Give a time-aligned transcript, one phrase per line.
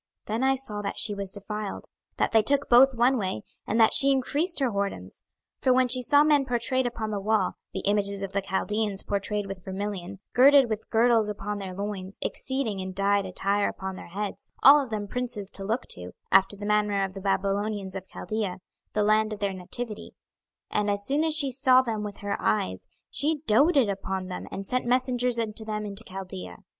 [0.25, 1.85] 26:023:013 Then I saw that she was defiled,
[2.17, 5.21] that they took both one way, 26:023:014 And that she increased her whoredoms:
[5.61, 9.45] for when she saw men pourtrayed upon the wall, the images of the Chaldeans pourtrayed
[9.45, 14.07] with vermilion, 26:023:015 Girded with girdles upon their loins, exceeding in dyed attire upon their
[14.07, 18.07] heads, all of them princes to look to, after the manner of the Babylonians of
[18.09, 18.57] Chaldea,
[18.93, 20.15] the land of their nativity:
[20.73, 24.47] 26:023:016 And as soon as she saw them with her eyes, she doted upon them,
[24.49, 26.57] and sent messengers unto them into Chaldea.